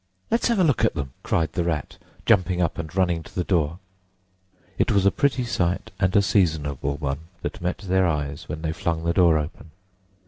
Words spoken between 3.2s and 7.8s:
to the door. It was a pretty sight, and a seasonable one, that met